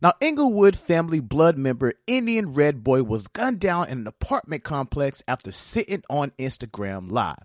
Now, 0.00 0.12
Inglewood 0.20 0.76
family 0.76 1.18
blood 1.18 1.58
member 1.58 1.92
Indian 2.06 2.54
Red 2.54 2.84
Boy 2.84 3.02
was 3.02 3.26
gunned 3.26 3.58
down 3.58 3.88
in 3.88 3.98
an 3.98 4.06
apartment 4.06 4.62
complex 4.62 5.24
after 5.26 5.50
sitting 5.50 6.04
on 6.08 6.30
Instagram 6.38 7.10
Live. 7.10 7.42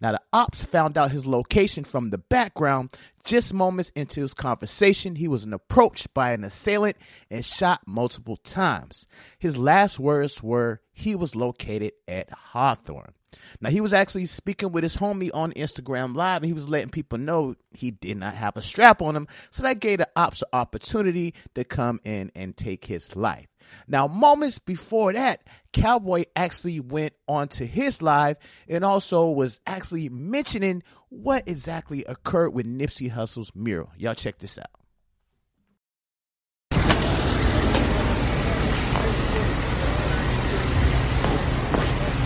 Now, 0.00 0.12
the 0.12 0.20
ops 0.32 0.64
found 0.64 0.98
out 0.98 1.10
his 1.10 1.26
location 1.26 1.84
from 1.84 2.10
the 2.10 2.18
background. 2.18 2.90
Just 3.24 3.54
moments 3.54 3.90
into 3.96 4.20
his 4.20 4.34
conversation, 4.34 5.16
he 5.16 5.28
was 5.28 5.46
approached 5.46 6.12
by 6.14 6.32
an 6.32 6.44
assailant 6.44 6.96
and 7.30 7.44
shot 7.44 7.82
multiple 7.86 8.36
times. 8.36 9.06
His 9.38 9.56
last 9.56 9.98
words 9.98 10.42
were, 10.42 10.80
he 10.92 11.14
was 11.14 11.34
located 11.34 11.92
at 12.06 12.30
Hawthorne. 12.30 13.14
Now, 13.60 13.70
he 13.70 13.80
was 13.80 13.92
actually 13.92 14.26
speaking 14.26 14.72
with 14.72 14.82
his 14.82 14.96
homie 14.96 15.30
on 15.34 15.52
Instagram 15.52 16.14
Live, 16.14 16.42
and 16.42 16.46
he 16.46 16.52
was 16.52 16.68
letting 16.68 16.90
people 16.90 17.18
know 17.18 17.56
he 17.72 17.90
did 17.90 18.16
not 18.16 18.34
have 18.34 18.56
a 18.56 18.62
strap 18.62 19.02
on 19.02 19.16
him. 19.16 19.28
So 19.50 19.62
that 19.62 19.80
gave 19.80 19.98
the 19.98 20.08
ops 20.16 20.42
an 20.42 20.48
opportunity 20.52 21.34
to 21.54 21.64
come 21.64 22.00
in 22.04 22.30
and 22.34 22.56
take 22.56 22.86
his 22.86 23.14
life. 23.16 23.48
Now, 23.88 24.06
moments 24.06 24.58
before 24.58 25.12
that, 25.12 25.42
Cowboy 25.72 26.24
actually 26.34 26.80
went 26.80 27.14
onto 27.28 27.66
his 27.66 28.02
live 28.02 28.38
and 28.68 28.84
also 28.84 29.30
was 29.30 29.60
actually 29.66 30.08
mentioning 30.08 30.82
what 31.08 31.46
exactly 31.46 32.04
occurred 32.04 32.50
with 32.50 32.66
Nipsey 32.66 33.10
Hussle's 33.10 33.52
mural. 33.54 33.90
Y'all 33.96 34.14
check 34.14 34.38
this 34.38 34.58
out. 34.58 34.66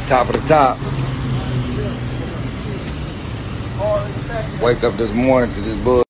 Top 0.07 0.29
of 0.29 0.41
the 0.41 0.49
top. 0.49 0.77
Wake 4.61 4.83
up 4.83 4.97
this 4.97 5.13
morning 5.13 5.53
to 5.55 5.61
this 5.61 5.77
bull. 5.77 6.03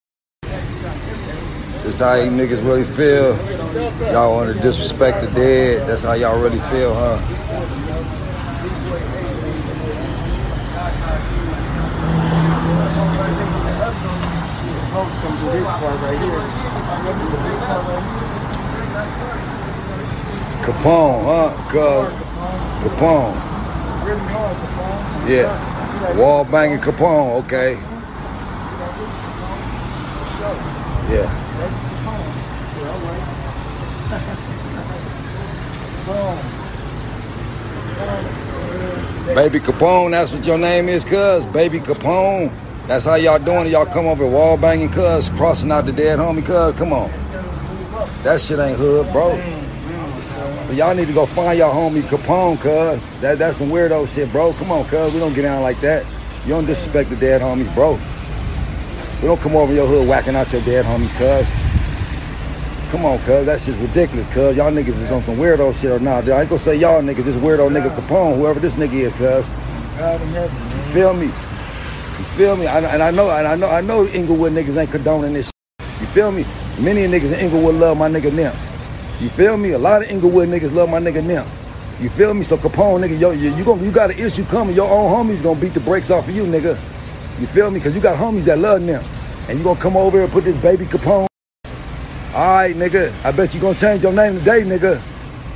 This 1.84 1.98
how 1.98 2.14
you 2.14 2.30
niggas 2.30 2.64
really 2.64 2.84
feel. 2.84 3.59
Y'all 3.74 4.34
want 4.34 4.54
to 4.54 4.60
disrespect 4.60 5.20
the 5.20 5.28
dead. 5.28 5.88
That's 5.88 6.02
how 6.02 6.14
y'all 6.14 6.38
really 6.38 6.58
feel, 6.70 6.94
huh? 6.94 7.20
Kapone, 20.62 21.24
huh? 21.24 21.50
Cuz 21.70 22.14
Kapone. 22.82 23.36
Yeah. 25.28 26.16
Wall 26.16 26.44
banging 26.44 26.78
Kapone, 26.80 27.44
okay. 27.44 27.80
Yeah. 31.08 31.30
Baby 39.36 39.60
Kapone, 39.60 40.10
that's 40.10 40.32
what 40.32 40.44
your 40.44 40.58
name 40.58 40.88
is, 40.88 41.04
cuz. 41.04 41.46
Baby 41.46 41.78
Kapone. 41.78 42.52
That's 42.88 43.04
how 43.04 43.14
y'all 43.14 43.38
doing. 43.38 43.68
Y'all 43.68 43.86
come 43.86 44.06
over 44.06 44.26
wall 44.26 44.56
banging, 44.56 44.88
cuz, 44.90 45.28
crossing 45.30 45.70
out 45.70 45.86
the 45.86 45.92
dead 45.92 46.18
homie, 46.18 46.44
cuz. 46.44 46.72
Come 46.72 46.92
on. 46.92 47.12
That 48.24 48.40
shit 48.40 48.58
ain't 48.58 48.76
hood, 48.76 49.12
bro. 49.12 49.36
So 50.66 50.72
y'all 50.72 50.94
need 50.96 51.06
to 51.06 51.12
go 51.12 51.26
find 51.26 51.56
y'all 51.56 51.72
homie 51.72 52.02
Kapone, 52.02 52.60
cuz. 52.60 53.20
That, 53.20 53.38
that's 53.38 53.58
some 53.58 53.68
weirdo 53.68 54.08
shit, 54.12 54.32
bro. 54.32 54.52
Come 54.54 54.72
on, 54.72 54.86
cuz. 54.86 55.12
We 55.12 55.20
don't 55.20 55.34
get 55.34 55.42
down 55.42 55.62
like 55.62 55.80
that. 55.82 56.04
You 56.44 56.54
don't 56.54 56.66
disrespect 56.66 57.10
the 57.10 57.16
dead 57.16 57.42
homies, 57.42 57.72
bro. 57.76 58.00
We 59.22 59.28
don't 59.28 59.40
come 59.40 59.54
over 59.54 59.72
your 59.72 59.86
hood 59.86 60.08
whacking 60.08 60.34
out 60.34 60.52
your 60.52 60.62
dead 60.62 60.84
homies, 60.84 61.14
cuz. 61.14 61.48
Come 62.90 63.04
on, 63.04 63.20
cuz. 63.20 63.46
That 63.46 63.60
shit's 63.60 63.78
ridiculous, 63.78 64.26
cuz. 64.32 64.56
Y'all 64.56 64.72
niggas 64.72 65.00
is 65.00 65.12
on 65.12 65.22
some 65.22 65.36
weirdo 65.36 65.72
shit 65.80 65.92
or 65.92 66.00
not. 66.00 66.28
I 66.28 66.40
ain't 66.40 66.50
gonna 66.50 66.58
say 66.58 66.74
y'all 66.74 67.00
niggas. 67.00 67.22
This 67.22 67.36
weirdo 67.36 67.70
nigga 67.70 67.94
Kapone, 67.94 68.36
whoever 68.36 68.58
this 68.58 68.74
nigga 68.74 68.94
is, 68.94 69.12
cuz. 69.14 69.48
You 70.76 70.92
feel 70.92 71.14
me? 71.14 71.26
You 71.26 72.24
feel 72.36 72.56
me? 72.56 72.66
I, 72.66 72.80
and 72.80 73.00
I 73.00 73.12
know, 73.12 73.30
and 73.30 73.46
I 73.46 73.54
know, 73.54 73.68
I 73.70 73.80
know 73.80 74.08
Inglewood 74.08 74.52
niggas 74.52 74.76
ain't 74.76 74.90
condoning 74.90 75.34
this 75.34 75.46
shit. 75.46 76.00
You 76.00 76.06
feel 76.08 76.32
me? 76.32 76.44
Many 76.80 77.02
niggas 77.06 77.32
in 77.32 77.38
Inglewood 77.38 77.76
love 77.76 77.96
my 77.96 78.08
nigga 78.08 78.32
Nim. 78.32 78.52
You 79.20 79.28
feel 79.30 79.56
me? 79.56 79.70
A 79.70 79.78
lot 79.78 80.02
of 80.02 80.10
Inglewood 80.10 80.48
niggas 80.48 80.72
love 80.72 80.88
my 80.88 80.98
nigga 80.98 81.24
Nim. 81.24 81.46
You 82.00 82.10
feel 82.10 82.34
me? 82.34 82.42
So 82.42 82.56
Kapone, 82.56 83.06
nigga, 83.06 83.20
yo, 83.20 83.30
you, 83.30 83.54
you, 83.54 83.64
gonna, 83.64 83.84
you 83.84 83.92
got 83.92 84.10
an 84.10 84.18
issue 84.18 84.44
coming. 84.46 84.74
Your 84.74 84.90
own 84.90 85.12
homies 85.12 85.40
gonna 85.44 85.60
beat 85.60 85.74
the 85.74 85.80
brakes 85.80 86.10
off 86.10 86.28
of 86.28 86.34
you, 86.34 86.44
nigga. 86.44 86.76
You 87.38 87.46
feel 87.46 87.70
me? 87.70 87.78
Because 87.78 87.94
you 87.94 88.00
got 88.00 88.18
homies 88.18 88.42
that 88.42 88.58
love 88.58 88.82
Nim. 88.82 89.00
And 89.48 89.58
you 89.58 89.64
gonna 89.64 89.78
come 89.78 89.96
over 89.96 90.16
here 90.16 90.24
and 90.24 90.32
put 90.32 90.42
this 90.42 90.56
baby 90.56 90.86
Kapone. 90.86 91.29
All 92.32 92.54
right, 92.54 92.76
nigga. 92.76 93.12
I 93.24 93.32
bet 93.32 93.52
you 93.54 93.60
gonna 93.60 93.76
change 93.76 94.04
your 94.04 94.12
name 94.12 94.38
today, 94.38 94.62
nigga. 94.62 95.02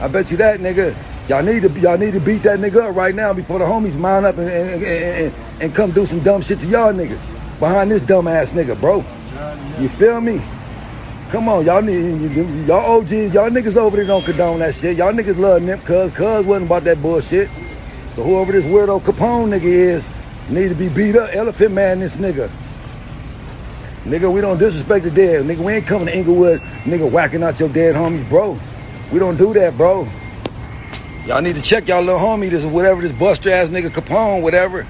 I 0.00 0.08
bet 0.08 0.28
you 0.32 0.36
that, 0.38 0.58
nigga. 0.58 0.96
Y'all 1.28 1.40
need 1.42 1.62
to 1.62 1.80
y'all 1.80 1.96
need 1.96 2.14
to 2.14 2.20
beat 2.20 2.42
that 2.42 2.58
nigga 2.58 2.88
up 2.90 2.96
right 2.96 3.14
now 3.14 3.32
before 3.32 3.60
the 3.60 3.64
homies 3.64 3.94
mount 3.94 4.26
up 4.26 4.38
and 4.38 4.50
and, 4.50 4.82
and, 4.82 4.84
and, 4.84 5.34
and 5.60 5.74
come 5.74 5.92
do 5.92 6.04
some 6.04 6.18
dumb 6.20 6.42
shit 6.42 6.58
to 6.60 6.66
y'all 6.66 6.92
niggas 6.92 7.20
behind 7.60 7.92
this 7.92 8.02
dumb 8.02 8.26
ass 8.26 8.50
nigga, 8.50 8.78
bro. 8.80 9.06
You 9.80 9.88
feel 9.88 10.20
me? 10.20 10.42
Come 11.28 11.48
on, 11.48 11.64
y'all 11.64 11.80
need 11.80 12.66
y'all 12.66 12.98
OGs, 12.98 13.32
y'all 13.32 13.50
niggas 13.50 13.76
over 13.76 13.96
there 13.96 14.06
don't 14.06 14.24
condone 14.24 14.58
that 14.58 14.74
shit. 14.74 14.96
Y'all 14.96 15.12
niggas 15.12 15.38
love 15.38 15.62
Nip 15.62 15.84
cuz 15.84 16.10
cuz 16.10 16.44
wasn't 16.44 16.66
about 16.66 16.82
that 16.84 17.00
bullshit. 17.00 17.50
So 18.16 18.24
whoever 18.24 18.50
this 18.50 18.64
weirdo 18.64 19.00
Kapone 19.00 19.56
nigga 19.56 19.64
is, 19.64 20.04
need 20.48 20.70
to 20.70 20.74
be 20.74 20.88
beat 20.88 21.14
up. 21.14 21.30
Elephant 21.32 21.72
man 21.72 22.00
this 22.00 22.16
nigga. 22.16 22.50
Nigga, 24.04 24.30
we 24.30 24.42
don't 24.42 24.58
disrespect 24.58 25.04
the 25.04 25.10
dead. 25.10 25.46
Nigga, 25.46 25.58
we 25.58 25.72
ain't 25.72 25.86
coming 25.86 26.06
to 26.08 26.16
Inglewood, 26.16 26.60
nigga, 26.84 27.10
whacking 27.10 27.42
out 27.42 27.58
your 27.58 27.70
dead 27.70 27.94
homies, 27.94 28.28
bro. 28.28 28.60
We 29.10 29.18
don't 29.18 29.36
do 29.36 29.54
that, 29.54 29.78
bro. 29.78 30.06
Y'all 31.26 31.40
need 31.40 31.54
to 31.54 31.62
check 31.62 31.88
y'all 31.88 32.02
little 32.02 32.20
homie, 32.20 32.50
this 32.50 32.66
whatever 32.66 33.00
this 33.00 33.12
buster 33.12 33.50
ass 33.50 33.70
nigga 33.70 33.88
Kapone, 33.88 34.42
whatever. 34.42 34.86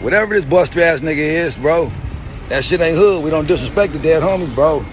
Whatever 0.00 0.34
this 0.34 0.44
buster 0.44 0.82
ass 0.82 1.00
nigga 1.00 1.18
is, 1.18 1.54
bro. 1.54 1.92
That 2.48 2.64
shit 2.64 2.80
ain't 2.80 2.96
hood. 2.96 3.22
We 3.22 3.30
don't 3.30 3.46
disrespect 3.46 3.92
the 3.92 4.00
dead 4.00 4.22
homies, 4.22 4.52
bro. 4.52 4.84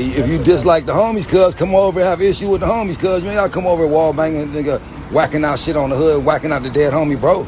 If 0.00 0.28
you 0.28 0.38
dislike 0.42 0.86
the 0.86 0.92
homies, 0.92 1.26
cuz 1.28 1.54
come 1.54 1.74
over 1.74 2.00
and 2.00 2.08
have 2.08 2.22
issue 2.22 2.48
with 2.48 2.60
the 2.60 2.66
homies, 2.66 2.98
cuz 2.98 3.22
you 3.22 3.32
gotta 3.32 3.50
come 3.50 3.66
over 3.66 3.86
wall 3.86 4.12
banging, 4.12 4.48
nigga, 4.48 4.80
whacking 5.10 5.44
out 5.44 5.58
shit 5.58 5.76
on 5.76 5.90
the 5.90 5.96
hood, 5.96 6.24
whacking 6.24 6.52
out 6.52 6.62
the 6.62 6.70
dead 6.70 6.92
homie, 6.92 7.20
bro. 7.20 7.46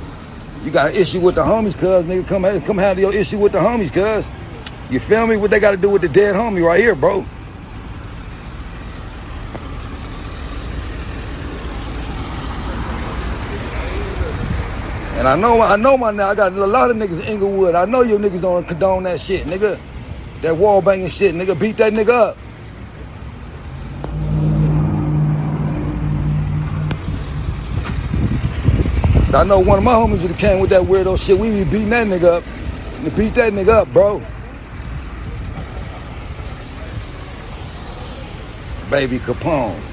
You 0.65 0.71
got 0.71 0.91
an 0.91 0.97
issue 0.97 1.21
with 1.21 1.37
the 1.37 1.43
homies, 1.43 1.77
cuz 1.77 2.07
nigga, 2.07 2.27
come 2.27 2.61
come 2.63 2.79
have 2.79 2.99
your 2.99 3.15
issue 3.15 3.39
with 3.39 3.53
the 3.53 3.59
homies, 3.59 3.93
cuz. 3.93 4.27
You 4.91 4.99
feel 4.99 5.25
me? 5.25 5.37
What 5.37 5.53
they 5.53 5.61
got 5.61 5.71
to 5.71 5.77
do 5.77 5.89
with 5.89 6.03
the 6.03 6.09
dead 6.09 6.35
homie 6.35 6.67
right 6.67 6.81
here, 6.81 6.97
bro? 6.97 7.25
And 15.15 15.29
I 15.29 15.37
know, 15.37 15.61
I 15.61 15.77
know 15.77 15.97
my 15.97 16.11
now. 16.11 16.31
I 16.31 16.35
got 16.35 16.53
a 16.53 16.67
lot 16.67 16.91
of 16.91 16.97
niggas 16.97 17.21
in 17.21 17.27
Inglewood. 17.35 17.77
I 17.77 17.85
know 17.85 18.01
your 18.03 18.19
niggas 18.19 18.41
don't 18.41 18.67
condone 18.67 19.05
that 19.05 19.21
shit, 19.21 19.47
nigga. 19.47 19.79
That 20.43 20.57
wall 20.57 20.81
banging 20.81 21.09
shit, 21.09 21.35
nigga. 21.35 21.59
Beat 21.59 21.77
that 21.79 21.93
nigga 21.93 22.09
up. 22.09 22.39
I 29.33 29.45
know 29.45 29.61
one 29.61 29.79
of 29.79 29.85
my 29.85 29.93
homies 29.93 30.23
would 30.23 30.33
have 30.33 30.39
came 30.39 30.59
with 30.59 30.71
that 30.71 30.83
weirdo 30.83 31.19
shit. 31.19 31.39
We 31.39 31.51
be 31.51 31.65
beating 31.65 31.91
that 31.91 32.07
nigga 32.07 32.39
up. 32.39 32.45
And 32.97 33.17
beat 33.17 33.35
that 33.35 33.53
nigga 33.53 33.69
up, 33.69 33.93
bro. 33.93 34.23
Baby 38.91 39.21
Kapone. 39.21 39.90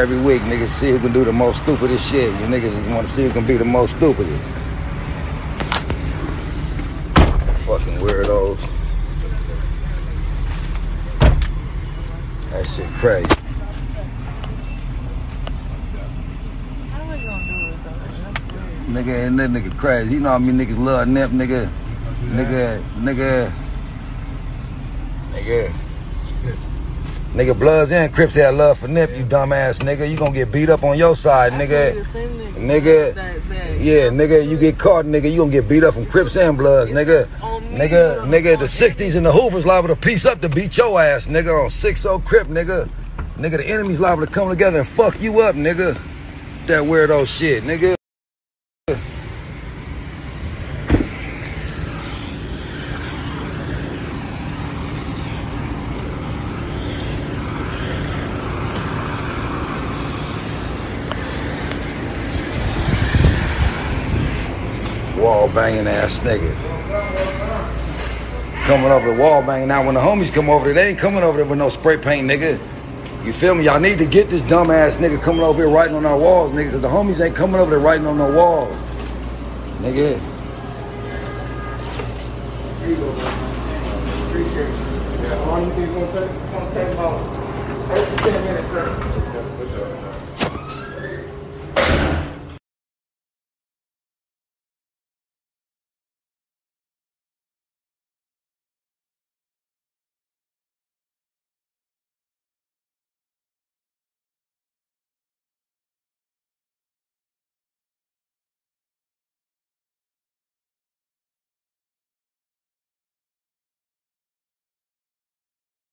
Every 0.00 0.18
week, 0.18 0.40
niggas 0.40 0.68
see 0.68 0.92
who 0.92 0.98
can 0.98 1.12
do 1.12 1.26
the 1.26 1.32
most 1.32 1.62
stupidest 1.62 2.08
shit. 2.08 2.32
You 2.40 2.46
niggas 2.46 2.70
just 2.70 2.88
want 2.88 3.06
to 3.06 3.12
see 3.12 3.24
who 3.24 3.30
can 3.32 3.46
be 3.46 3.58
the 3.58 3.66
most 3.66 3.94
stupidest. 3.98 4.48
Fucking 7.66 7.98
weirdos. 7.98 8.70
That 12.48 12.66
shit 12.74 12.86
crazy. 12.94 13.28
Nigga, 18.88 19.26
and 19.26 19.38
that 19.38 19.50
nigga 19.50 19.76
crazy. 19.76 20.14
You 20.14 20.20
know 20.20 20.30
how 20.30 20.38
many 20.38 20.64
niggas 20.64 20.82
love 20.82 21.08
Nip, 21.08 21.30
nigga. 21.32 21.70
Nigga, 22.30 22.82
nigga, 23.02 23.52
nigga. 25.34 25.89
Nigga, 27.34 27.56
Bloods 27.56 27.92
and 27.92 28.12
Crips 28.12 28.34
had 28.34 28.54
love 28.54 28.80
for 28.80 28.88
Nip, 28.88 29.16
you 29.16 29.24
dumbass 29.24 29.78
nigga. 29.78 30.10
You 30.10 30.16
gonna 30.16 30.32
get 30.32 30.50
beat 30.50 30.68
up 30.68 30.82
on 30.82 30.98
your 30.98 31.14
side, 31.14 31.52
nigga. 31.52 32.04
Nigga, 32.56 33.14
yeah, 33.80 34.08
nigga, 34.08 34.46
you 34.46 34.58
get 34.58 34.78
caught, 34.78 35.06
nigga, 35.06 35.30
you 35.30 35.38
gonna 35.38 35.52
get 35.52 35.68
beat 35.68 35.84
up 35.84 35.94
from 35.94 36.06
Crips 36.06 36.36
and 36.36 36.58
Bloods, 36.58 36.90
nigga. 36.90 37.28
Nigga, 37.70 38.26
nigga, 38.26 38.58
the 38.58 38.66
60s 38.66 39.14
and 39.14 39.24
the 39.24 39.32
Hoovers 39.32 39.64
liable 39.64 39.88
to 39.88 39.96
piece 39.96 40.26
up 40.26 40.40
to 40.40 40.48
beat 40.48 40.76
your 40.76 41.00
ass, 41.00 41.26
nigga, 41.26 41.64
on 41.64 41.70
6-0 41.70 42.24
Crip, 42.24 42.48
nigga. 42.48 42.90
Nigga, 43.38 43.58
the 43.58 43.66
enemy's 43.66 44.00
liable 44.00 44.26
to 44.26 44.32
come 44.32 44.48
together 44.48 44.80
and 44.80 44.88
fuck 44.88 45.18
you 45.20 45.40
up, 45.40 45.54
nigga. 45.54 45.94
That 46.66 46.82
weirdo 46.82 47.26
shit, 47.28 47.62
nigga. 47.62 47.94
Wall 65.16 65.39
banging 65.50 65.86
ass 65.86 66.18
nigga. 66.20 66.54
Coming 68.66 68.90
over 68.90 69.12
the 69.12 69.20
wall 69.20 69.42
banging. 69.42 69.68
Now 69.68 69.84
when 69.84 69.94
the 69.94 70.00
homies 70.00 70.32
come 70.32 70.48
over 70.48 70.66
there, 70.66 70.74
they 70.74 70.88
ain't 70.90 70.98
coming 70.98 71.22
over 71.22 71.38
there 71.38 71.46
with 71.46 71.58
no 71.58 71.68
spray 71.68 71.96
paint, 71.96 72.28
nigga. 72.28 72.58
You 73.24 73.32
feel 73.32 73.54
me? 73.54 73.64
Y'all 73.64 73.80
need 73.80 73.98
to 73.98 74.06
get 74.06 74.30
this 74.30 74.42
dumb 74.42 74.70
ass 74.70 74.96
nigga 74.96 75.20
coming 75.20 75.42
over 75.42 75.62
here 75.62 75.70
writing 75.70 75.94
on 75.94 76.06
our 76.06 76.16
walls, 76.16 76.52
nigga, 76.52 76.66
because 76.66 76.80
the 76.80 76.88
homies 76.88 77.20
ain't 77.20 77.36
coming 77.36 77.60
over 77.60 77.70
there 77.70 77.80
writing 77.80 78.06
on 78.06 78.16
no 78.16 78.32
walls. 78.32 78.76
Nigga. 79.80 80.20
Long 85.46 85.66
you? 85.76 85.84
It's 85.84 85.92
gonna 85.92 86.74
take 86.74 86.92
about 86.92 87.20
eight 87.98 88.08
to 88.08 88.16
ten 88.22 88.44
minutes, 88.44 88.68
sir. 88.68 89.39